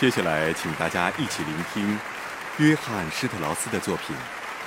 [0.00, 1.98] 接下来请大家一起聆听
[2.58, 4.14] 约翰施特劳斯的作品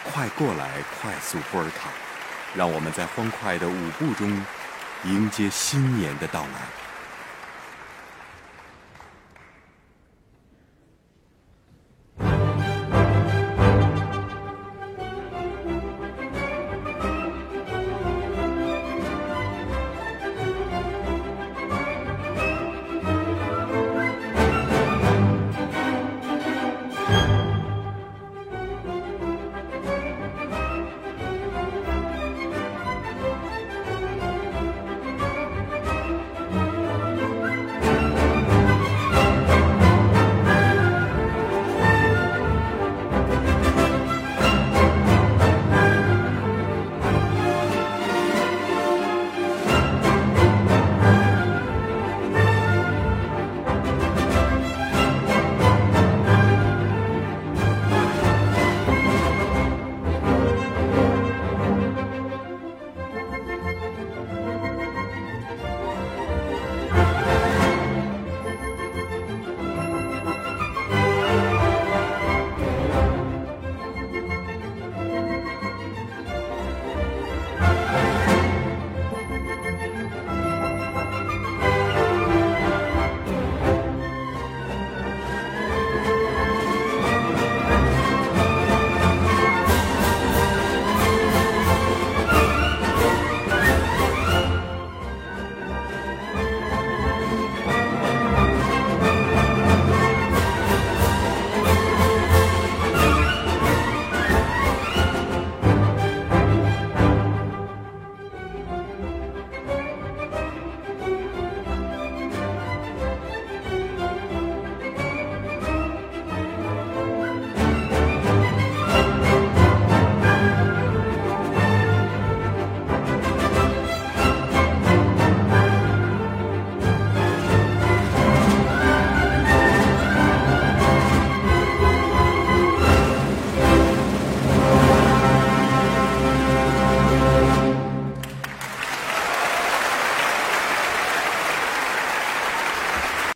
[0.04, 1.90] 快过来快速波尔卡
[2.54, 4.30] 让我们在欢快的舞步中
[5.06, 6.91] 迎接新年的到来。